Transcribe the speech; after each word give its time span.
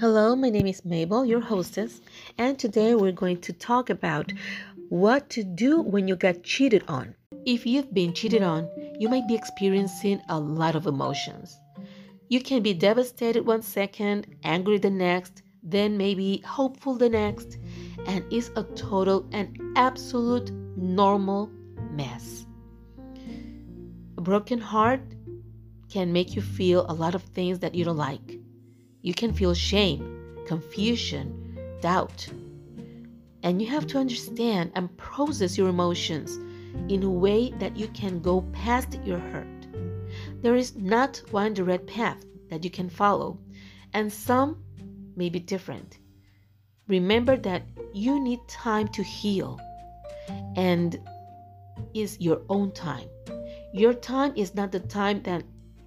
Hello, 0.00 0.34
my 0.34 0.48
name 0.48 0.66
is 0.66 0.82
Mabel, 0.82 1.26
your 1.26 1.42
hostess, 1.42 2.00
and 2.38 2.58
today 2.58 2.94
we're 2.94 3.12
going 3.12 3.38
to 3.42 3.52
talk 3.52 3.90
about 3.90 4.32
what 4.88 5.28
to 5.28 5.44
do 5.44 5.82
when 5.82 6.08
you 6.08 6.16
get 6.16 6.42
cheated 6.42 6.82
on. 6.88 7.14
If 7.44 7.66
you've 7.66 7.92
been 7.92 8.14
cheated 8.14 8.42
on, 8.42 8.66
you 8.98 9.10
might 9.10 9.28
be 9.28 9.34
experiencing 9.34 10.22
a 10.30 10.40
lot 10.40 10.74
of 10.74 10.86
emotions. 10.86 11.54
You 12.30 12.40
can 12.40 12.62
be 12.62 12.72
devastated 12.72 13.44
one 13.44 13.60
second, 13.60 14.26
angry 14.42 14.78
the 14.78 14.88
next, 14.88 15.42
then 15.62 15.98
maybe 15.98 16.42
hopeful 16.46 16.94
the 16.94 17.10
next, 17.10 17.58
and 18.06 18.24
it's 18.32 18.50
a 18.56 18.62
total 18.62 19.28
and 19.32 19.60
absolute 19.76 20.50
normal 20.78 21.50
mess. 21.92 22.46
A 24.16 24.22
broken 24.22 24.60
heart 24.60 25.02
can 25.90 26.10
make 26.10 26.34
you 26.34 26.40
feel 26.40 26.86
a 26.88 26.94
lot 26.94 27.14
of 27.14 27.22
things 27.22 27.58
that 27.58 27.74
you 27.74 27.84
don't 27.84 27.98
like 27.98 28.39
you 29.02 29.14
can 29.14 29.32
feel 29.32 29.54
shame, 29.54 30.36
confusion, 30.46 31.56
doubt. 31.80 32.28
And 33.42 33.60
you 33.60 33.68
have 33.68 33.86
to 33.88 33.98
understand 33.98 34.72
and 34.74 34.94
process 34.98 35.56
your 35.56 35.68
emotions 35.68 36.36
in 36.88 37.02
a 37.02 37.10
way 37.10 37.50
that 37.58 37.76
you 37.76 37.88
can 37.88 38.20
go 38.20 38.42
past 38.52 38.98
your 39.04 39.18
hurt. 39.18 39.66
There 40.42 40.54
is 40.54 40.76
not 40.76 41.22
one 41.30 41.54
direct 41.54 41.86
path 41.86 42.24
that 42.50 42.64
you 42.64 42.70
can 42.70 42.90
follow, 42.90 43.38
and 43.92 44.12
some 44.12 44.62
may 45.16 45.28
be 45.28 45.38
different. 45.38 45.98
Remember 46.88 47.36
that 47.36 47.62
you 47.94 48.22
need 48.22 48.40
time 48.48 48.88
to 48.88 49.02
heal, 49.02 49.60
and 50.56 51.00
is 51.94 52.18
your 52.20 52.42
own 52.48 52.72
time. 52.72 53.08
Your 53.72 53.94
time 53.94 54.32
is 54.36 54.54
not 54.54 54.72
the 54.72 54.80
time 54.80 55.22
that 55.22 55.44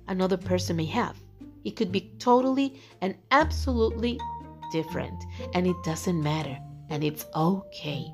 another 0.08 0.38
person 0.38 0.78
may 0.78 0.86
have. 0.86 1.23
It 1.64 1.76
could 1.76 1.92
be 1.92 2.12
totally 2.20 2.82
and 3.02 3.16
absolutely 3.32 4.20
different, 4.72 5.24
and 5.54 5.68
it 5.68 5.76
doesn't 5.84 6.22
matter, 6.22 6.58
and 6.90 7.04
it's 7.04 7.26
okay. 7.36 8.14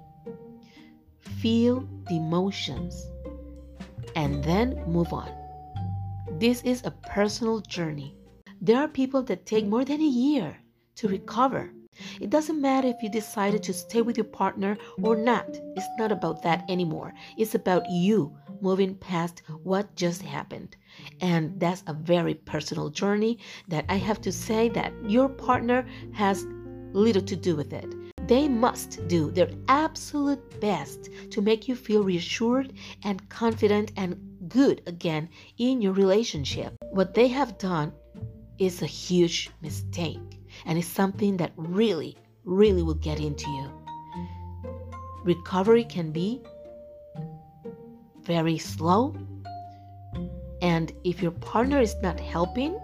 Feel 1.42 1.88
the 2.08 2.17
emotions 2.17 3.08
and 4.16 4.44
then 4.44 4.83
move 4.88 5.14
on. 5.14 5.30
This 6.39 6.61
is 6.64 6.83
a 6.83 6.92
personal 6.92 7.61
journey. 7.61 8.16
There 8.61 8.77
are 8.77 8.88
people 8.88 9.23
that 9.23 9.45
take 9.45 9.66
more 9.66 9.86
than 9.86 10.02
a 10.02 10.16
year 10.25 10.58
to 10.95 11.08
recover. 11.08 11.72
It 12.20 12.30
doesn't 12.30 12.61
matter 12.61 12.88
if 12.88 13.02
you 13.02 13.09
decided 13.09 13.64
to 13.64 13.73
stay 13.73 14.02
with 14.02 14.17
your 14.17 14.25
partner 14.25 14.77
or 15.02 15.16
not. 15.16 15.47
It's 15.75 15.88
not 15.97 16.11
about 16.11 16.44
that 16.44 16.70
anymore. 16.70 17.14
It's 17.38 17.55
about 17.55 17.89
you 17.89 18.36
moving 18.61 18.95
past 18.95 19.41
what 19.63 19.95
just 19.95 20.21
happened. 20.21 20.75
And 21.21 21.59
that's 21.59 21.83
a 21.88 21.93
very 21.93 22.33
personal 22.33 22.89
journey 22.89 23.39
that 23.67 23.85
I 23.89 23.95
have 23.95 24.21
to 24.21 24.31
say 24.31 24.69
that 24.69 24.93
your 25.03 25.29
partner 25.29 25.85
has 26.13 26.45
little 26.93 27.21
to 27.21 27.35
do 27.35 27.55
with 27.55 27.73
it. 27.73 27.95
They 28.27 28.47
must 28.47 29.07
do 29.07 29.31
their 29.31 29.49
absolute 29.67 30.59
best 30.59 31.09
to 31.31 31.41
make 31.41 31.67
you 31.67 31.75
feel 31.75 32.03
reassured 32.03 32.73
and 33.03 33.27
confident 33.30 33.91
and 33.95 34.17
good 34.47 34.81
again 34.87 35.30
in 35.57 35.81
your 35.81 35.93
relationship. 35.93 36.75
What 36.92 37.14
they 37.14 37.27
have 37.27 37.58
done 37.58 37.93
is 38.59 38.81
a 38.81 38.87
huge 38.87 39.49
mistake 39.61 40.39
and 40.65 40.77
it's 40.77 40.87
something 40.87 41.37
that 41.37 41.53
really, 41.55 42.17
really 42.43 42.83
will 42.83 42.95
get 42.95 43.19
into 43.19 43.49
you. 43.49 43.71
Recovery 45.23 45.83
can 45.83 46.11
be 46.11 46.42
very 48.23 48.57
slow. 48.57 49.15
And 50.61 50.91
if 51.03 51.21
your 51.21 51.31
partner 51.31 51.80
is 51.80 51.95
not 52.02 52.19
helping, 52.19 52.77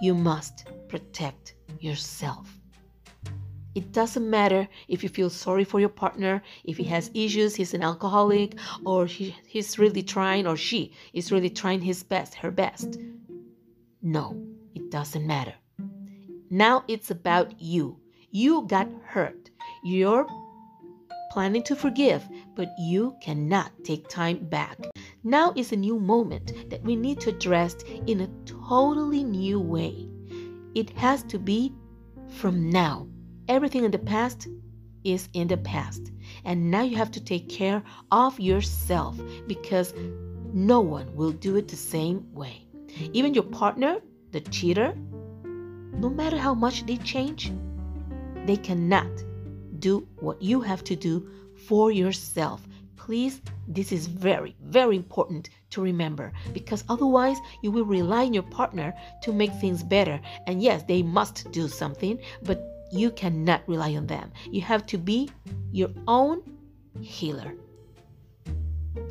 you 0.00 0.14
must 0.14 0.66
protect 0.88 1.54
yourself. 1.80 2.48
It 3.74 3.92
doesn't 3.92 4.28
matter 4.28 4.68
if 4.88 5.02
you 5.02 5.08
feel 5.08 5.30
sorry 5.30 5.64
for 5.64 5.80
your 5.80 5.88
partner, 5.88 6.42
if 6.64 6.76
he 6.76 6.84
has 6.84 7.10
issues, 7.14 7.54
he's 7.54 7.72
an 7.72 7.82
alcoholic, 7.82 8.56
or 8.84 9.06
he, 9.06 9.34
he's 9.46 9.78
really 9.78 10.02
trying, 10.02 10.46
or 10.46 10.56
she 10.56 10.92
is 11.14 11.32
really 11.32 11.48
trying 11.48 11.80
his 11.80 12.02
best, 12.02 12.34
her 12.34 12.50
best. 12.50 12.98
No, 14.02 14.36
it 14.74 14.90
doesn't 14.90 15.26
matter. 15.26 15.54
Now 16.50 16.84
it's 16.86 17.10
about 17.10 17.58
you. 17.58 17.96
You 18.30 18.66
got 18.66 18.88
hurt. 19.04 19.50
You're 19.82 20.26
planning 21.32 21.62
to 21.62 21.74
forgive, 21.74 22.28
but 22.54 22.68
you 22.78 23.16
cannot 23.22 23.72
take 23.84 24.06
time 24.06 24.36
back. 24.50 24.76
Now 25.24 25.54
is 25.56 25.72
a 25.72 25.76
new 25.76 25.98
moment 25.98 26.68
that 26.68 26.82
we 26.82 26.94
need 26.94 27.20
to 27.20 27.30
address 27.30 27.74
in 28.06 28.20
a 28.20 28.28
totally 28.44 29.24
new 29.24 29.58
way. 29.58 30.10
It 30.74 30.90
has 30.90 31.22
to 31.24 31.38
be 31.38 31.72
from 32.28 32.68
now. 32.68 33.08
Everything 33.48 33.84
in 33.84 33.90
the 33.90 33.98
past 33.98 34.46
is 35.04 35.30
in 35.32 35.48
the 35.48 35.56
past. 35.56 36.12
And 36.44 36.70
now 36.70 36.82
you 36.82 36.96
have 36.96 37.10
to 37.12 37.24
take 37.24 37.48
care 37.48 37.82
of 38.10 38.38
yourself 38.38 39.18
because 39.46 39.94
no 40.52 40.80
one 40.80 41.16
will 41.16 41.32
do 41.32 41.56
it 41.56 41.66
the 41.66 41.76
same 41.76 42.30
way. 42.34 42.66
Even 43.14 43.32
your 43.32 43.44
partner, 43.44 44.00
the 44.32 44.42
cheater, 44.42 44.94
no 45.94 46.10
matter 46.10 46.36
how 46.36 46.52
much 46.52 46.84
they 46.84 46.98
change, 46.98 47.50
they 48.44 48.56
cannot 48.56 49.08
do 49.82 50.08
what 50.20 50.40
you 50.40 50.62
have 50.62 50.82
to 50.84 50.96
do 50.96 51.28
for 51.66 51.90
yourself. 51.90 52.66
Please, 52.96 53.42
this 53.68 53.92
is 53.92 54.06
very, 54.06 54.56
very 54.62 54.96
important 54.96 55.50
to 55.70 55.82
remember 55.82 56.32
because 56.52 56.84
otherwise 56.88 57.36
you 57.62 57.70
will 57.70 57.84
rely 57.84 58.24
on 58.24 58.32
your 58.32 58.44
partner 58.44 58.94
to 59.22 59.32
make 59.32 59.52
things 59.54 59.82
better. 59.82 60.20
And 60.46 60.62
yes, 60.62 60.84
they 60.84 61.02
must 61.02 61.50
do 61.50 61.68
something, 61.68 62.18
but 62.42 62.62
you 62.92 63.10
cannot 63.10 63.66
rely 63.66 63.96
on 63.96 64.06
them. 64.06 64.30
You 64.50 64.60
have 64.62 64.86
to 64.86 64.98
be 64.98 65.30
your 65.72 65.90
own 66.06 66.42
healer. 67.00 67.54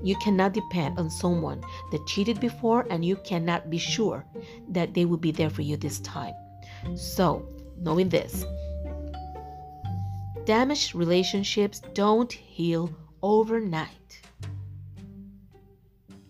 You 0.04 0.16
cannot 0.18 0.54
depend 0.54 1.00
on 1.00 1.10
someone 1.10 1.62
that 1.92 2.06
cheated 2.08 2.40
before, 2.40 2.86
and 2.90 3.04
you 3.04 3.16
cannot 3.18 3.70
be 3.70 3.78
sure 3.78 4.26
that 4.70 4.94
they 4.94 5.06
will 5.06 5.18
be 5.18 5.32
there 5.32 5.50
for 5.50 5.64
you 5.64 5.78
this 5.78 6.00
time. 6.00 6.34
So, 6.96 7.46
knowing 7.78 8.10
this, 8.10 8.46
damaged 10.46 10.96
relationships 10.96 11.82
don't 11.94 12.32
heal 12.32 12.94
overnight. 13.22 14.22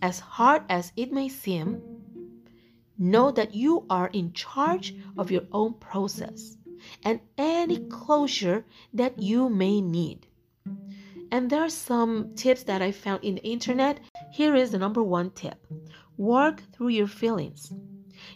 As 0.02 0.20
hard 0.20 0.64
as 0.70 0.92
it 0.96 1.12
may 1.12 1.30
seem, 1.30 1.82
know 2.98 3.32
that 3.32 3.56
you 3.56 3.86
are 3.90 4.10
in 4.14 4.34
charge 4.34 4.96
of 5.18 5.32
your 5.32 5.44
own 5.52 5.74
process 5.76 6.58
and 7.04 7.20
any 7.38 7.78
closure 7.88 8.66
that 8.94 9.20
you 9.22 9.50
may 9.50 9.82
need. 9.82 10.28
And 11.32 11.50
there 11.50 11.64
are 11.64 11.70
some 11.70 12.36
tips 12.36 12.64
that 12.64 12.82
I 12.82 12.92
found 12.92 13.24
in 13.24 13.36
the 13.36 13.44
internet. 13.44 14.00
Here 14.32 14.56
is 14.56 14.72
the 14.72 14.78
number 14.78 15.02
one 15.02 15.32
tip 15.32 15.66
work 16.18 16.62
through 16.74 16.90
your 16.90 17.08
feelings. 17.08 17.72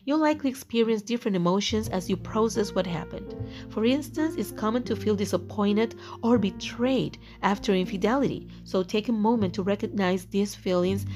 You'll 0.06 0.20
likely 0.20 0.52
experience 0.52 1.02
different 1.02 1.36
emotions 1.36 1.90
as 1.90 2.10
you 2.10 2.16
process 2.16 2.76
what 2.76 2.86
happened. 2.86 3.36
For 3.70 3.84
instance, 3.86 4.36
it's 4.36 4.52
common 4.52 4.84
to 4.84 4.96
feel 4.96 5.16
disappointed 5.16 5.96
or 6.22 6.38
betrayed 6.38 7.18
after 7.42 7.74
infidelity, 7.74 8.48
so 8.63 8.84
take 8.84 9.10
a 9.10 9.12
moment 9.12 9.56
to 9.56 9.63
recognize 9.63 10.25
these 10.25 10.54
feelings 10.54 11.07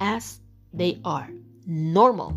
as 0.00 0.40
they 0.72 0.98
are 1.04 1.28
normal. 1.66 2.34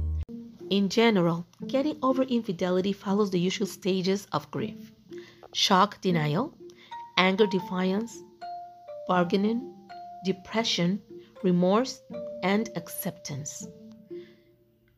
In 0.70 0.90
general, 0.90 1.48
getting 1.68 1.98
over 2.04 2.24
infidelity 2.24 2.92
follows 2.92 3.32
the 3.32 3.40
usual 3.40 3.68
stages 3.68 4.28
of 4.34 4.52
grief 4.52 4.92
shock 5.54 6.00
denial, 6.02 6.54
anger 7.18 7.46
defiance, 7.46 8.18
bargaining, 9.08 9.74
depression, 10.26 11.02
remorse, 11.44 12.02
and 12.44 12.70
acceptance. 12.76 13.68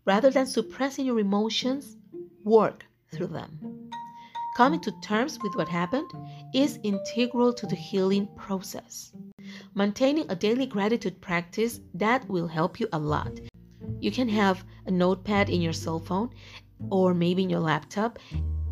Rather 0.06 0.30
than 0.30 0.46
suppressing 0.46 1.06
your 1.06 1.20
emotions, 1.20 1.98
work 2.44 2.86
through 3.12 3.28
them. 3.28 3.90
Coming 4.58 4.82
to 4.82 4.92
terms 5.02 5.40
with 5.42 5.56
what 5.56 5.70
happened 5.70 6.12
is 6.54 6.80
integral 6.84 7.54
to 7.54 7.66
the 7.66 7.76
healing 7.76 8.28
process. 8.36 9.14
Maintaining 9.74 10.30
a 10.30 10.36
daily 10.36 10.66
gratitude 10.66 11.20
practice 11.22 11.80
that 11.94 12.28
will 12.30 12.48
help 12.48 12.80
you 12.80 12.88
a 12.94 13.00
lot. 13.00 13.40
You 14.00 14.12
can 14.12 14.30
have 14.30 14.64
a 14.86 14.92
notepad 14.92 15.50
in 15.50 15.62
your 15.62 15.74
cell 15.74 16.00
phone 16.00 16.30
or 16.92 17.14
maybe 17.14 17.44
in 17.44 17.50
your 17.50 17.62
laptop 17.62 18.20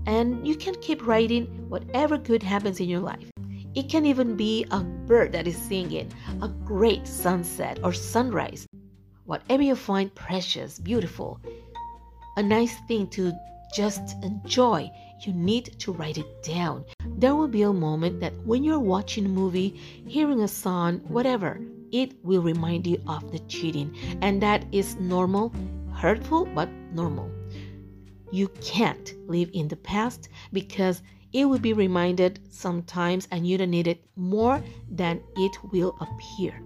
and 0.05 0.45
you 0.45 0.55
can 0.55 0.75
keep 0.81 1.05
writing 1.05 1.45
whatever 1.69 2.17
good 2.17 2.43
happens 2.43 2.79
in 2.79 2.89
your 2.89 2.99
life. 2.99 3.31
It 3.73 3.89
can 3.89 4.05
even 4.05 4.35
be 4.35 4.65
a 4.69 4.81
bird 4.81 5.31
that 5.31 5.47
is 5.47 5.57
singing, 5.57 6.11
a 6.41 6.49
great 6.49 7.07
sunset 7.07 7.79
or 7.83 7.93
sunrise. 7.93 8.67
Whatever 9.31 9.63
you 9.63 9.75
find 9.75 10.13
precious, 10.13 10.77
beautiful, 10.77 11.39
a 12.35 12.43
nice 12.43 12.75
thing 12.89 13.07
to 13.11 13.31
just 13.73 14.21
enjoy, 14.23 14.91
you 15.21 15.31
need 15.31 15.79
to 15.79 15.93
write 15.93 16.17
it 16.17 16.43
down. 16.43 16.83
There 17.05 17.33
will 17.33 17.47
be 17.47 17.61
a 17.61 17.71
moment 17.71 18.19
that 18.19 18.33
when 18.45 18.65
you're 18.65 18.77
watching 18.77 19.25
a 19.25 19.29
movie, 19.29 19.69
hearing 20.05 20.41
a 20.41 20.49
song, 20.49 20.97
whatever, 21.07 21.61
it 21.93 22.11
will 22.25 22.41
remind 22.41 22.85
you 22.85 23.01
of 23.07 23.31
the 23.31 23.39
cheating. 23.47 23.95
And 24.21 24.43
that 24.43 24.65
is 24.73 24.97
normal, 24.97 25.53
hurtful, 25.93 26.43
but 26.53 26.67
normal. 26.93 27.31
You 28.33 28.49
can't 28.59 29.13
live 29.29 29.49
in 29.53 29.69
the 29.69 29.77
past 29.77 30.27
because 30.51 31.03
it 31.31 31.45
will 31.45 31.59
be 31.59 31.71
reminded 31.71 32.41
sometimes 32.49 33.29
and 33.31 33.47
you 33.47 33.57
don't 33.57 33.71
need 33.71 33.87
it 33.87 34.03
more 34.17 34.61
than 34.89 35.23
it 35.37 35.57
will 35.71 35.95
appear. 36.01 36.61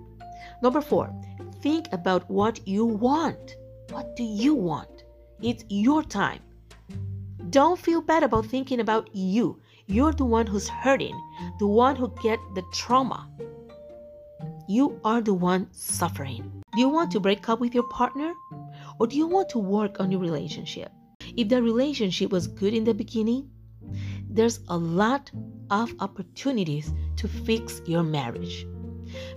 Number 0.64 0.82
four, 0.82 1.14
think 1.62 1.88
about 1.92 2.30
what 2.30 2.68
you 2.68 2.86
want. 2.86 3.56
What 3.90 4.16
do 4.16 4.24
you 4.24 4.56
want? 4.56 5.04
It's 5.42 5.64
your 5.70 6.04
time. 6.04 6.40
Don't 7.50 7.80
feel 7.80 8.02
bad 8.02 8.24
about 8.24 8.48
thinking 8.48 8.80
about 8.80 9.10
you. 9.14 9.62
You're 9.88 10.14
the 10.14 10.26
one 10.26 10.48
who's 10.48 10.68
hurting, 10.68 11.16
the 11.60 11.68
one 11.68 11.96
who 11.96 12.14
get 12.22 12.40
the 12.56 12.64
trauma. 12.74 13.30
You 14.68 15.00
are 15.04 15.22
the 15.22 15.34
one 15.34 15.68
suffering. 15.72 16.64
Do 16.74 16.80
you 16.82 16.90
want 16.90 17.12
to 17.12 17.20
break 17.20 17.48
up 17.48 17.60
with 17.60 17.76
your 17.76 17.88
partner? 17.90 18.34
Or 19.00 19.08
do 19.08 19.16
you 19.16 19.28
want 19.28 19.50
to 19.50 19.60
work 19.60 20.00
on 20.00 20.12
your 20.12 20.20
relationship? 20.20 20.92
If 21.38 21.50
the 21.50 21.62
relationship 21.62 22.32
was 22.32 22.48
good 22.48 22.74
in 22.74 22.84
the 22.84 22.94
beginning, 22.94 23.50
there's 24.30 24.60
a 24.68 24.78
lot 24.78 25.32
of 25.70 25.94
opportunities 26.00 26.92
to 27.18 27.28
fix 27.28 27.82
your 27.86 28.04
marriage. 28.04 28.66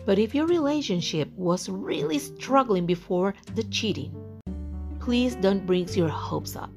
But 0.05 0.19
if 0.19 0.35
your 0.35 0.47
relationship 0.47 1.31
was 1.37 1.69
really 1.69 2.19
struggling 2.19 2.87
before 2.87 3.35
the 3.55 3.65
cheating, 3.65 4.15
please 5.01 5.37
don't 5.37 5.67
bring 5.67 5.89
your 5.95 6.09
hopes 6.09 6.57
up. 6.57 6.71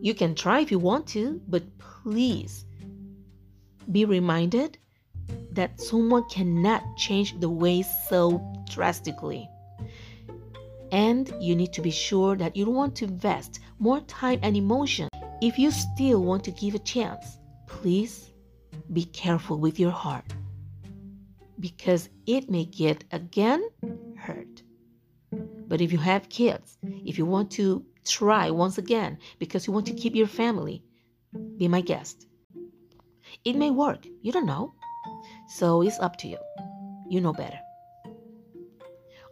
You 0.00 0.14
can 0.14 0.34
try 0.34 0.60
if 0.60 0.70
you 0.70 0.78
want 0.78 1.06
to, 1.08 1.40
but 1.48 1.62
please 1.78 2.64
be 3.90 4.04
reminded 4.04 4.78
that 5.52 5.80
someone 5.80 6.28
cannot 6.28 6.82
change 6.96 7.38
the 7.40 7.48
ways 7.48 7.86
so 8.08 8.40
drastically. 8.70 9.48
And 10.92 11.32
you 11.40 11.56
need 11.56 11.72
to 11.72 11.82
be 11.82 11.90
sure 11.90 12.36
that 12.36 12.56
you 12.56 12.64
don't 12.64 12.74
want 12.74 12.96
to 12.96 13.06
invest 13.06 13.60
more 13.78 14.00
time 14.00 14.38
and 14.42 14.56
emotion. 14.56 15.08
If 15.42 15.58
you 15.58 15.70
still 15.70 16.22
want 16.22 16.44
to 16.44 16.50
give 16.50 16.74
a 16.74 16.78
chance, 16.78 17.38
please 17.66 18.30
be 18.92 19.04
careful 19.06 19.58
with 19.58 19.80
your 19.80 19.90
heart 19.90 20.32
because 21.58 22.08
it 22.26 22.50
may 22.50 22.64
get 22.64 23.04
again 23.12 23.62
hurt. 24.16 24.62
But 25.68 25.80
if 25.80 25.92
you 25.92 25.98
have 25.98 26.28
kids, 26.28 26.78
if 26.82 27.18
you 27.18 27.26
want 27.26 27.50
to 27.52 27.84
try 28.04 28.50
once 28.50 28.78
again 28.78 29.18
because 29.38 29.66
you 29.66 29.72
want 29.72 29.86
to 29.86 29.94
keep 29.94 30.14
your 30.14 30.26
family, 30.26 30.82
be 31.56 31.68
my 31.68 31.80
guest. 31.80 32.26
It 33.44 33.56
may 33.56 33.70
work, 33.70 34.06
you 34.22 34.32
don't 34.32 34.46
know. 34.46 34.74
So 35.48 35.82
it's 35.82 35.98
up 35.98 36.16
to 36.18 36.28
you. 36.28 36.38
You 37.08 37.20
know 37.20 37.32
better. 37.32 37.58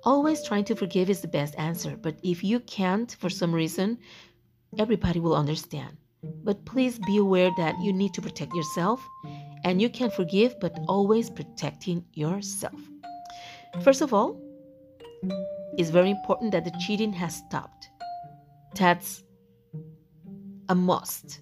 Always 0.05 0.43
trying 0.43 0.65
to 0.65 0.77
forgive 0.77 1.09
is 1.09 1.21
the 1.21 1.29
best 1.29 1.55
answer, 1.57 1.97
but 1.97 2.19
if 2.23 2.45
you 2.45 2.61
can't 2.61 3.11
for 3.19 3.31
some 3.31 3.55
reason, 3.55 3.99
everybody 4.79 5.19
will 5.19 5.35
understand. 5.35 5.97
But 6.23 6.65
please 6.65 6.99
be 6.99 7.19
aware 7.19 7.51
that 7.57 7.81
you 7.81 7.93
need 7.93 8.13
to 8.15 8.23
protect 8.23 8.55
yourself 8.55 9.01
and 9.65 9.81
you 9.81 9.89
can 9.89 10.11
forgive, 10.11 10.61
but 10.61 10.79
always 10.87 11.31
protecting 11.31 12.05
yourself. 12.13 12.79
First 13.83 14.03
of 14.03 14.13
all, 14.13 14.41
it's 15.77 15.91
very 15.91 16.11
important 16.11 16.53
that 16.53 16.65
the 16.65 16.73
cheating 16.87 17.13
has 17.15 17.37
stopped. 17.37 17.89
That's 18.75 19.25
a 20.69 20.75
must. 20.75 21.41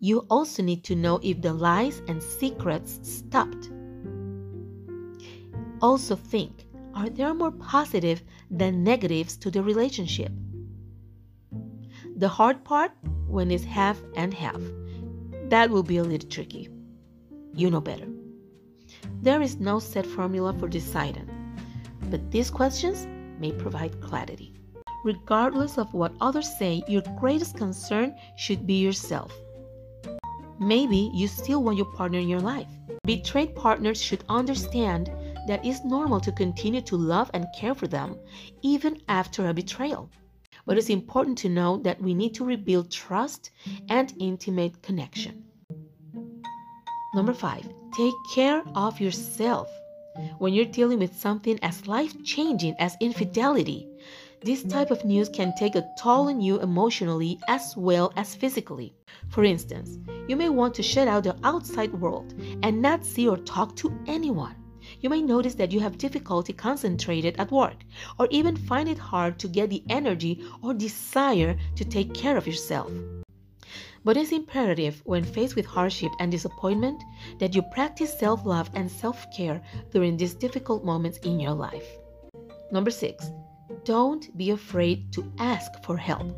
You 0.00 0.26
also 0.30 0.62
need 0.62 0.84
to 0.84 0.94
know 0.94 1.18
if 1.22 1.40
the 1.40 1.52
lies 1.52 2.02
and 2.08 2.22
secrets 2.22 3.00
stopped. 3.02 3.70
Also, 5.80 6.14
think 6.14 6.66
are 6.94 7.08
there 7.08 7.34
more 7.34 7.50
positive 7.50 8.22
than 8.50 8.84
negatives 8.84 9.36
to 9.38 9.50
the 9.50 9.62
relationship? 9.62 10.30
The 12.16 12.28
hard 12.28 12.64
part 12.64 12.92
when 13.26 13.50
it's 13.50 13.64
half 13.64 14.00
and 14.14 14.32
half. 14.32 14.60
That 15.48 15.70
will 15.70 15.82
be 15.82 15.98
a 15.98 16.02
little 16.02 16.28
tricky. 16.28 16.68
You 17.54 17.70
know 17.70 17.80
better. 17.80 18.08
There 19.20 19.42
is 19.42 19.60
no 19.60 19.78
set 19.78 20.06
formula 20.06 20.54
for 20.54 20.68
deciding, 20.68 21.28
but 22.10 22.30
these 22.30 22.50
questions 22.50 23.06
may 23.38 23.52
provide 23.52 24.00
clarity. 24.00 24.54
Regardless 25.04 25.76
of 25.76 25.92
what 25.92 26.14
others 26.20 26.48
say, 26.58 26.82
your 26.88 27.02
greatest 27.20 27.58
concern 27.58 28.14
should 28.36 28.66
be 28.66 28.80
yourself. 28.80 29.32
Maybe 30.58 31.10
you 31.12 31.28
still 31.28 31.62
want 31.62 31.76
your 31.76 31.92
partner 31.92 32.18
in 32.18 32.28
your 32.28 32.40
life. 32.40 32.68
Betrayed 33.04 33.54
partners 33.54 34.00
should 34.00 34.24
understand 34.30 35.10
that 35.46 35.64
it's 35.64 35.84
normal 35.84 36.20
to 36.20 36.32
continue 36.32 36.80
to 36.82 36.96
love 36.96 37.30
and 37.34 37.46
care 37.54 37.74
for 37.74 37.86
them 37.86 38.16
even 38.62 38.98
after 39.08 39.48
a 39.48 39.54
betrayal. 39.54 40.10
But 40.66 40.78
it's 40.78 40.90
important 40.90 41.38
to 41.38 41.48
know 41.48 41.78
that 41.78 42.00
we 42.00 42.14
need 42.14 42.34
to 42.34 42.44
rebuild 42.44 42.90
trust 42.90 43.50
and 43.88 44.12
intimate 44.18 44.82
connection. 44.82 45.44
Number 47.14 47.34
five, 47.34 47.68
take 47.96 48.14
care 48.34 48.62
of 48.74 49.00
yourself. 49.00 49.68
When 50.38 50.54
you're 50.54 50.64
dealing 50.64 51.00
with 51.00 51.16
something 51.16 51.58
as 51.62 51.86
life 51.86 52.14
changing 52.24 52.76
as 52.78 52.96
infidelity, 53.00 53.88
this 54.42 54.62
type 54.62 54.90
of 54.90 55.04
news 55.04 55.28
can 55.28 55.54
take 55.56 55.74
a 55.74 55.88
toll 55.98 56.28
on 56.28 56.40
you 56.40 56.60
emotionally 56.60 57.38
as 57.48 57.74
well 57.76 58.12
as 58.16 58.34
physically. 58.34 58.94
For 59.28 59.42
instance, 59.42 59.98
you 60.28 60.36
may 60.36 60.50
want 60.50 60.74
to 60.74 60.82
shut 60.82 61.08
out 61.08 61.24
the 61.24 61.36
outside 61.44 61.92
world 61.94 62.34
and 62.62 62.82
not 62.82 63.04
see 63.04 63.28
or 63.28 63.38
talk 63.38 63.74
to 63.76 63.92
anyone. 64.06 64.54
You 65.04 65.10
may 65.10 65.20
notice 65.20 65.54
that 65.56 65.70
you 65.70 65.80
have 65.80 65.98
difficulty 65.98 66.54
concentrated 66.54 67.36
at 67.36 67.52
work 67.52 67.76
or 68.18 68.26
even 68.30 68.56
find 68.56 68.88
it 68.88 68.96
hard 68.96 69.38
to 69.40 69.48
get 69.48 69.68
the 69.68 69.84
energy 69.90 70.42
or 70.62 70.72
desire 70.72 71.58
to 71.76 71.84
take 71.84 72.14
care 72.14 72.38
of 72.38 72.46
yourself. 72.46 72.90
But 74.02 74.16
it's 74.16 74.32
imperative 74.32 75.02
when 75.04 75.22
faced 75.22 75.56
with 75.56 75.66
hardship 75.66 76.10
and 76.20 76.32
disappointment 76.32 77.02
that 77.38 77.54
you 77.54 77.60
practice 77.60 78.18
self 78.18 78.46
love 78.46 78.70
and 78.72 78.90
self 78.90 79.26
care 79.30 79.60
during 79.92 80.16
these 80.16 80.32
difficult 80.32 80.86
moments 80.86 81.18
in 81.18 81.38
your 81.38 81.52
life. 81.52 81.86
Number 82.72 82.90
six, 82.90 83.30
don't 83.84 84.34
be 84.38 84.52
afraid 84.52 85.12
to 85.12 85.30
ask 85.36 85.84
for 85.84 85.98
help. 85.98 86.34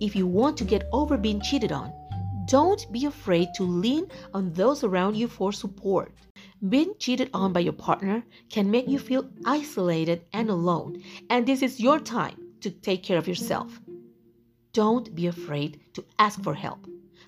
If 0.00 0.14
you 0.14 0.26
want 0.26 0.58
to 0.58 0.64
get 0.64 0.86
over 0.92 1.16
being 1.16 1.40
cheated 1.40 1.72
on, 1.72 1.94
don't 2.46 2.92
be 2.92 3.06
afraid 3.06 3.54
to 3.54 3.62
lean 3.62 4.08
on 4.34 4.52
those 4.52 4.84
around 4.84 5.16
you 5.16 5.28
for 5.28 5.50
support. 5.50 6.12
Being 6.66 6.94
cheated 6.98 7.30
on 7.34 7.52
by 7.52 7.60
your 7.60 7.74
partner 7.74 8.24
can 8.48 8.70
make 8.70 8.88
you 8.88 8.98
feel 8.98 9.28
isolated 9.44 10.24
and 10.32 10.48
alone, 10.48 11.02
and 11.28 11.46
this 11.46 11.62
is 11.62 11.80
your 11.80 12.00
time 12.00 12.54
to 12.60 12.70
take 12.70 13.02
care 13.02 13.18
of 13.18 13.28
yourself. 13.28 13.78
Don't 14.72 15.14
be 15.14 15.26
afraid 15.26 15.80
to 15.94 16.04
ask 16.18 16.42
for 16.42 16.54
help. 16.54 16.86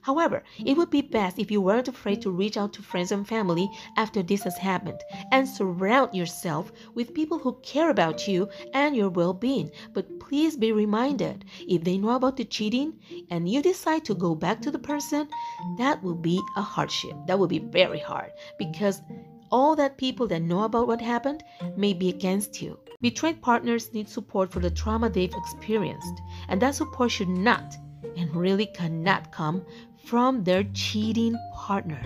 However, 0.08 0.42
it 0.64 0.74
would 0.74 0.88
be 0.88 1.02
mm-hmm. 1.02 1.12
best 1.12 1.38
if 1.38 1.50
you 1.50 1.60
weren't 1.60 1.86
afraid 1.86 2.22
to 2.22 2.30
reach 2.30 2.56
out 2.56 2.72
to 2.72 2.82
friends 2.82 3.12
and 3.12 3.28
family 3.28 3.68
after 3.94 4.22
this 4.22 4.42
has 4.44 4.56
happened 4.56 5.02
and 5.32 5.46
surround 5.46 6.14
yourself 6.14 6.72
with 6.94 7.12
people 7.12 7.38
who 7.38 7.60
care 7.62 7.90
about 7.90 8.26
you 8.26 8.48
and 8.72 8.96
your 8.96 9.10
well 9.10 9.34
being. 9.34 9.70
But 9.92 10.18
please 10.18 10.56
be 10.56 10.72
reminded 10.72 11.44
if 11.60 11.84
they 11.84 11.98
know 11.98 12.16
about 12.16 12.38
the 12.38 12.46
cheating 12.46 12.94
and 13.28 13.50
you 13.50 13.60
decide 13.60 14.06
to 14.06 14.14
go 14.14 14.34
back 14.34 14.62
to 14.62 14.70
the 14.70 14.78
person, 14.78 15.28
that 15.76 16.02
will 16.02 16.14
be 16.14 16.40
a 16.56 16.62
hardship. 16.62 17.14
That 17.26 17.38
will 17.38 17.46
be 17.46 17.58
very 17.58 17.98
hard 17.98 18.32
because 18.58 19.02
all 19.50 19.76
that 19.76 19.98
people 19.98 20.26
that 20.28 20.40
know 20.40 20.62
about 20.62 20.86
what 20.86 21.02
happened 21.02 21.44
may 21.76 21.92
be 21.92 22.08
against 22.08 22.62
you. 22.62 22.78
Betrayed 23.02 23.42
partners 23.42 23.92
need 23.92 24.08
support 24.08 24.50
for 24.52 24.60
the 24.60 24.70
trauma 24.70 25.10
they've 25.10 25.34
experienced, 25.34 26.22
and 26.48 26.62
that 26.62 26.76
support 26.76 27.10
should 27.10 27.28
not 27.28 27.76
and 28.16 28.34
really 28.34 28.66
cannot 28.66 29.30
come 29.32 29.64
from 30.08 30.42
their 30.42 30.64
cheating 30.72 31.36
partner. 31.54 32.02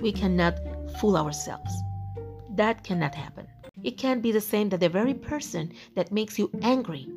We 0.00 0.12
cannot 0.12 0.54
fool 1.00 1.16
ourselves. 1.16 1.72
That 2.54 2.84
cannot 2.84 3.12
happen. 3.12 3.48
It 3.82 3.98
can't 3.98 4.22
be 4.22 4.30
the 4.30 4.40
same 4.40 4.68
that 4.68 4.78
the 4.78 4.88
very 4.88 5.14
person 5.14 5.72
that 5.96 6.12
makes 6.12 6.38
you 6.38 6.48
angry 6.62 7.08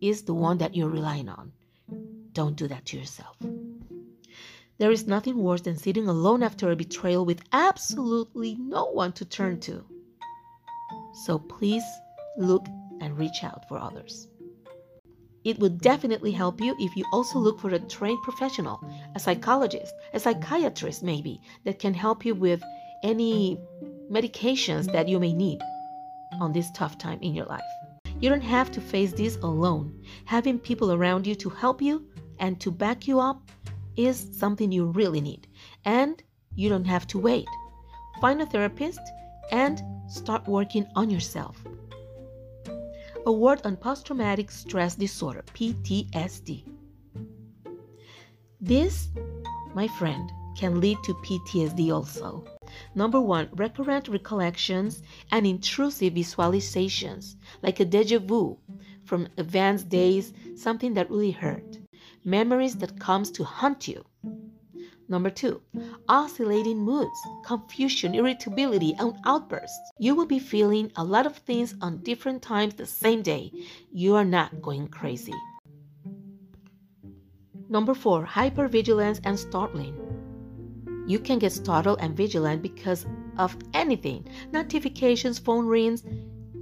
is 0.00 0.22
the 0.22 0.34
one 0.34 0.58
that 0.58 0.74
you're 0.74 0.88
relying 0.88 1.28
on. 1.28 1.52
Don't 2.32 2.56
do 2.56 2.66
that 2.66 2.84
to 2.86 2.98
yourself. 2.98 3.36
There 4.78 4.90
is 4.90 5.06
nothing 5.06 5.38
worse 5.38 5.60
than 5.60 5.76
sitting 5.76 6.08
alone 6.08 6.42
after 6.42 6.72
a 6.72 6.76
betrayal 6.76 7.24
with 7.24 7.44
absolutely 7.52 8.56
no 8.56 8.86
one 8.86 9.12
to 9.12 9.24
turn 9.24 9.60
to. 9.60 9.84
So 11.24 11.38
please 11.38 11.84
look 12.36 12.66
and 13.00 13.16
reach 13.16 13.44
out 13.44 13.68
for 13.68 13.78
others. 13.78 14.26
It 15.46 15.60
would 15.60 15.78
definitely 15.78 16.32
help 16.32 16.60
you 16.60 16.74
if 16.80 16.96
you 16.96 17.04
also 17.12 17.38
look 17.38 17.60
for 17.60 17.70
a 17.70 17.78
trained 17.78 18.20
professional, 18.24 18.84
a 19.14 19.20
psychologist, 19.20 19.94
a 20.12 20.18
psychiatrist, 20.18 21.04
maybe, 21.04 21.40
that 21.64 21.78
can 21.78 21.94
help 21.94 22.26
you 22.26 22.34
with 22.34 22.60
any 23.04 23.56
medications 24.10 24.90
that 24.90 25.06
you 25.06 25.20
may 25.20 25.32
need 25.32 25.60
on 26.40 26.52
this 26.52 26.68
tough 26.72 26.98
time 26.98 27.20
in 27.22 27.32
your 27.32 27.46
life. 27.46 27.62
You 28.18 28.28
don't 28.28 28.40
have 28.40 28.72
to 28.72 28.80
face 28.80 29.12
this 29.12 29.36
alone. 29.36 30.02
Having 30.24 30.58
people 30.58 30.92
around 30.92 31.28
you 31.28 31.36
to 31.36 31.48
help 31.48 31.80
you 31.80 32.04
and 32.40 32.60
to 32.60 32.72
back 32.72 33.06
you 33.06 33.20
up 33.20 33.48
is 33.96 34.28
something 34.32 34.72
you 34.72 34.86
really 34.86 35.20
need. 35.20 35.46
And 35.84 36.20
you 36.56 36.68
don't 36.68 36.86
have 36.86 37.06
to 37.08 37.20
wait. 37.20 37.46
Find 38.20 38.42
a 38.42 38.46
therapist 38.46 38.98
and 39.52 39.80
start 40.08 40.48
working 40.48 40.88
on 40.96 41.08
yourself. 41.08 41.62
A 43.26 43.32
word 43.32 43.60
on 43.64 43.76
post 43.76 44.06
traumatic 44.06 44.52
stress 44.52 44.94
disorder, 44.94 45.44
PTSD. 45.52 46.62
This, 48.60 49.08
my 49.74 49.88
friend, 49.88 50.30
can 50.56 50.80
lead 50.80 50.98
to 51.02 51.14
PTSD 51.14 51.92
also. 51.92 52.44
Number 52.94 53.20
one, 53.20 53.48
recurrent 53.52 54.06
recollections 54.06 55.02
and 55.32 55.44
intrusive 55.44 56.14
visualizations, 56.14 57.34
like 57.62 57.80
a 57.80 57.84
deja 57.84 58.20
vu 58.20 58.58
from 59.04 59.26
advanced 59.38 59.88
days, 59.88 60.32
something 60.54 60.94
that 60.94 61.10
really 61.10 61.32
hurt. 61.32 61.78
Memories 62.24 62.76
that 62.76 63.00
comes 63.00 63.32
to 63.32 63.42
haunt 63.42 63.88
you. 63.88 64.04
Number 65.08 65.30
two, 65.30 65.62
oscillating 66.08 66.78
moods, 66.78 67.18
confusion, 67.44 68.14
irritability, 68.14 68.94
and 68.98 69.14
outbursts. 69.24 69.92
You 69.98 70.16
will 70.16 70.26
be 70.26 70.40
feeling 70.40 70.90
a 70.96 71.04
lot 71.04 71.26
of 71.26 71.36
things 71.36 71.74
on 71.80 72.02
different 72.02 72.42
times 72.42 72.74
the 72.74 72.86
same 72.86 73.22
day. 73.22 73.52
You 73.92 74.16
are 74.16 74.24
not 74.24 74.60
going 74.60 74.88
crazy. 74.88 75.34
Number 77.68 77.94
four, 77.94 78.26
hypervigilance 78.26 79.20
and 79.24 79.38
startling. 79.38 79.94
You 81.06 81.20
can 81.20 81.38
get 81.38 81.52
startled 81.52 81.98
and 82.00 82.16
vigilant 82.16 82.62
because 82.62 83.06
of 83.38 83.56
anything 83.74 84.26
notifications, 84.50 85.38
phone 85.38 85.66
rings, 85.66 86.02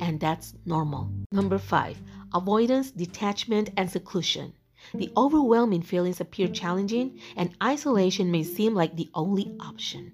and 0.01 0.21
that's 0.21 0.55
normal. 0.67 1.11
Number 1.33 1.59
five, 1.59 2.01
avoidance, 2.35 2.91
detachment, 2.91 3.71
and 3.79 3.91
seclusion. 3.91 4.53
The 4.95 5.13
overwhelming 5.17 5.83
feelings 5.83 6.21
appear 6.21 6.47
challenging, 6.47 7.19
and 7.37 7.57
isolation 7.63 8.31
may 8.31 8.45
seem 8.45 8.75
like 8.75 8.95
the 8.97 9.11
only 9.15 9.57
option. 9.59 10.13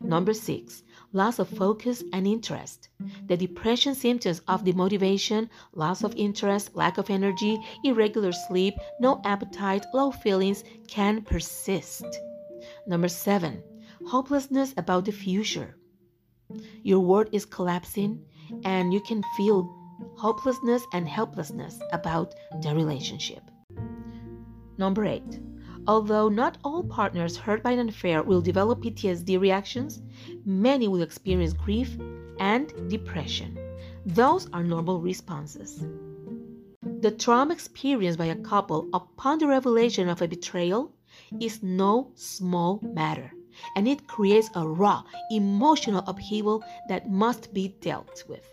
Number 0.00 0.32
six, 0.32 0.82
loss 1.12 1.38
of 1.38 1.50
focus 1.50 2.02
and 2.14 2.26
interest. 2.26 2.88
The 3.26 3.36
depression 3.36 3.94
symptoms 3.94 4.40
of 4.48 4.64
demotivation, 4.64 5.50
loss 5.74 6.02
of 6.02 6.14
interest, 6.16 6.74
lack 6.74 6.96
of 6.96 7.10
energy, 7.10 7.58
irregular 7.84 8.32
sleep, 8.32 8.74
no 9.00 9.20
appetite, 9.26 9.84
low 9.92 10.10
feelings 10.10 10.64
can 10.88 11.20
persist. 11.20 12.06
Number 12.86 13.08
seven, 13.08 13.62
hopelessness 14.06 14.72
about 14.78 15.04
the 15.04 15.12
future. 15.12 15.76
Your 16.82 17.00
world 17.00 17.28
is 17.32 17.44
collapsing, 17.44 18.24
and 18.64 18.94
you 18.94 19.00
can 19.02 19.22
feel 19.36 19.68
hopelessness 20.16 20.82
and 20.94 21.06
helplessness 21.06 21.78
about 21.92 22.34
the 22.62 22.74
relationship. 22.74 23.49
Number 24.80 25.04
eight, 25.04 25.40
although 25.86 26.30
not 26.30 26.56
all 26.64 26.82
partners 26.82 27.36
hurt 27.36 27.62
by 27.62 27.72
an 27.72 27.90
affair 27.90 28.22
will 28.22 28.40
develop 28.40 28.80
PTSD 28.80 29.38
reactions, 29.38 30.00
many 30.46 30.88
will 30.88 31.02
experience 31.02 31.52
grief 31.52 31.98
and 32.38 32.72
depression. 32.88 33.58
Those 34.06 34.48
are 34.54 34.64
normal 34.64 35.02
responses. 35.02 35.84
The 37.02 37.10
trauma 37.10 37.52
experienced 37.52 38.18
by 38.18 38.32
a 38.32 38.42
couple 38.42 38.88
upon 38.94 39.38
the 39.38 39.48
revelation 39.48 40.08
of 40.08 40.22
a 40.22 40.28
betrayal 40.28 40.94
is 41.38 41.62
no 41.62 42.12
small 42.14 42.80
matter, 42.82 43.34
and 43.76 43.86
it 43.86 44.08
creates 44.08 44.48
a 44.54 44.66
raw 44.66 45.02
emotional 45.30 46.04
upheaval 46.06 46.64
that 46.88 47.10
must 47.10 47.52
be 47.52 47.76
dealt 47.82 48.24
with. 48.26 48.48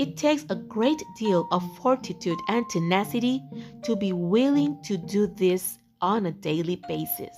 It 0.00 0.16
takes 0.16 0.46
a 0.48 0.54
great 0.54 1.02
deal 1.18 1.46
of 1.50 1.76
fortitude 1.76 2.38
and 2.48 2.66
tenacity 2.70 3.42
to 3.82 3.94
be 3.94 4.14
willing 4.14 4.82
to 4.84 4.96
do 4.96 5.26
this 5.26 5.76
on 6.00 6.24
a 6.24 6.32
daily 6.32 6.80
basis. 6.88 7.36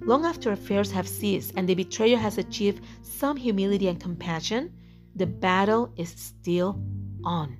Long 0.00 0.24
after 0.24 0.50
affairs 0.50 0.90
have 0.92 1.06
ceased 1.06 1.52
and 1.56 1.68
the 1.68 1.74
betrayer 1.74 2.16
has 2.16 2.38
achieved 2.38 2.82
some 3.02 3.36
humility 3.36 3.88
and 3.88 4.00
compassion, 4.00 4.72
the 5.14 5.26
battle 5.26 5.92
is 5.98 6.08
still 6.08 6.80
on. 7.22 7.58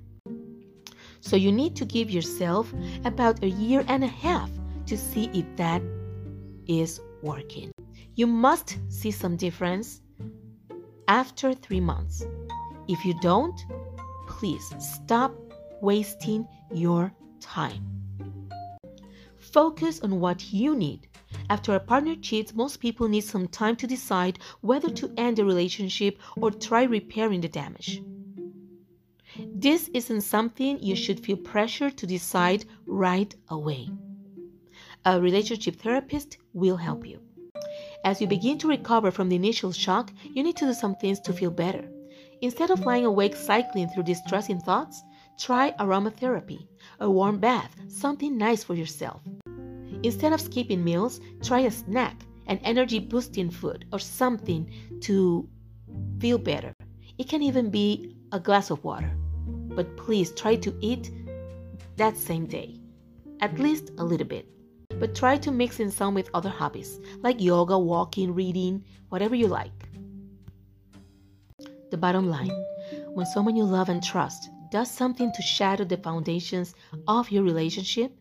So 1.19 1.35
you 1.35 1.51
need 1.51 1.75
to 1.75 1.85
give 1.85 2.09
yourself 2.09 2.73
about 3.03 3.43
a 3.43 3.49
year 3.49 3.85
and 3.87 4.03
a 4.03 4.07
half 4.07 4.49
to 4.87 4.97
see 4.97 5.29
if 5.35 5.45
that 5.57 5.83
is 6.65 6.99
working. 7.21 7.69
You 8.15 8.25
must 8.25 8.79
see 8.89 9.11
some 9.11 9.35
difference 9.35 10.01
after 11.07 11.53
three 11.53 11.79
months. 11.79 12.25
If 12.87 13.05
you 13.05 13.13
don't, 13.21 13.59
please 14.39 14.73
stop 14.79 15.33
wasting 15.81 16.45
your 16.73 17.13
time. 17.39 17.83
Focus 19.37 20.01
on 20.01 20.19
what 20.19 20.51
you 20.51 20.75
need. 20.75 21.07
After 21.49 21.73
a 21.73 21.79
partner 21.79 22.15
cheats, 22.15 22.53
most 22.53 22.81
people 22.81 23.07
need 23.07 23.21
some 23.21 23.47
time 23.47 23.77
to 23.77 23.87
decide 23.87 24.39
whether 24.59 24.89
to 24.89 25.13
end 25.15 25.37
the 25.37 25.45
relationship 25.45 26.19
or 26.35 26.51
try 26.51 26.83
repairing 26.83 27.39
the 27.41 27.47
damage. 27.47 28.01
This 29.53 29.89
isn't 29.93 30.21
something 30.21 30.79
you 30.81 30.95
should 30.97 31.21
feel 31.21 31.37
pressure 31.37 31.89
to 31.89 32.07
decide 32.07 32.65
right 32.85 33.33
away. 33.47 33.89
A 35.05 35.21
relationship 35.21 35.77
therapist 35.77 36.37
will 36.53 36.77
help 36.77 37.05
you. 37.05 37.21
As 38.03 38.19
you 38.19 38.27
begin 38.27 38.57
to 38.59 38.67
recover 38.67 39.11
from 39.11 39.29
the 39.29 39.35
initial 39.37 39.71
shock, 39.71 40.11
you 40.23 40.43
need 40.43 40.57
to 40.57 40.65
do 40.65 40.73
some 40.73 40.95
things 40.95 41.21
to 41.21 41.33
feel 41.33 41.51
better. 41.51 41.89
Instead 42.41 42.69
of 42.69 42.85
lying 42.85 43.05
awake 43.05 43.35
cycling 43.35 43.87
through 43.89 44.03
distressing 44.03 44.59
thoughts, 44.59 45.03
try 45.39 45.71
aromatherapy, 45.79 46.67
a 46.99 47.09
warm 47.09 47.39
bath, 47.39 47.75
something 47.87 48.37
nice 48.37 48.63
for 48.63 48.75
yourself. 48.75 49.21
Instead 50.03 50.33
of 50.33 50.41
skipping 50.41 50.83
meals, 50.83 51.19
try 51.41 51.61
a 51.61 51.71
snack, 51.71 52.21
an 52.47 52.59
energy 52.63 52.99
boosting 52.99 53.49
food, 53.49 53.85
or 53.91 53.99
something 53.99 54.69
to 55.01 55.47
feel 56.19 56.37
better. 56.37 56.73
It 57.17 57.29
can 57.29 57.41
even 57.41 57.69
be 57.69 58.15
a 58.31 58.39
glass 58.39 58.69
of 58.69 58.83
water. 58.83 59.15
But 59.47 59.97
please 59.97 60.31
try 60.31 60.55
to 60.57 60.75
eat 60.81 61.11
that 61.95 62.17
same 62.17 62.45
day, 62.45 62.79
at 63.39 63.57
least 63.57 63.91
a 63.97 64.03
little 64.03 64.27
bit. 64.27 64.47
But 64.99 65.15
try 65.15 65.37
to 65.37 65.51
mix 65.51 65.79
in 65.79 65.89
some 65.89 66.13
with 66.13 66.29
other 66.33 66.49
hobbies, 66.49 66.99
like 67.21 67.41
yoga, 67.41 67.77
walking, 67.77 68.33
reading, 68.33 68.83
whatever 69.09 69.35
you 69.35 69.47
like. 69.47 69.84
The 71.91 71.97
bottom 71.97 72.29
line 72.29 72.51
when 73.13 73.25
someone 73.25 73.55
you 73.55 73.63
love 73.63 73.89
and 73.89 74.03
trust 74.03 74.49
does 74.71 74.91
something 74.91 75.31
to 75.33 75.41
shatter 75.41 75.85
the 75.85 75.97
foundations 75.97 76.75
of 77.07 77.31
your 77.31 77.43
relationship, 77.43 78.11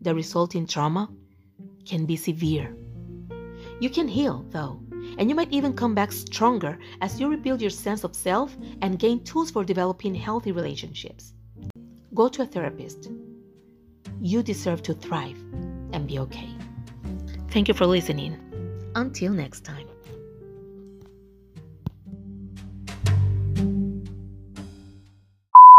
the 0.00 0.14
resulting 0.14 0.66
trauma 0.66 1.08
can 1.84 2.06
be 2.06 2.16
severe. 2.16 2.74
You 3.80 3.90
can 3.90 4.08
heal, 4.08 4.46
though, 4.50 4.80
and 5.18 5.28
you 5.28 5.34
might 5.34 5.52
even 5.52 5.74
come 5.74 5.94
back 5.94 6.12
stronger 6.12 6.78
as 7.00 7.20
you 7.20 7.28
rebuild 7.28 7.60
your 7.60 7.70
sense 7.70 8.04
of 8.04 8.14
self 8.14 8.56
and 8.80 8.98
gain 8.98 9.22
tools 9.24 9.50
for 9.50 9.64
developing 9.64 10.14
healthy 10.14 10.52
relationships. 10.52 11.34
Go 12.14 12.28
to 12.28 12.42
a 12.42 12.46
therapist. 12.46 13.10
You 14.20 14.42
deserve 14.42 14.82
to 14.84 14.94
thrive 14.94 15.38
and 15.92 16.06
be 16.06 16.18
okay. 16.20 16.48
Thank 17.50 17.68
you 17.68 17.74
for 17.74 17.86
listening. 17.86 18.38
Until 18.94 19.32
next 19.32 19.64
time. 19.64 19.91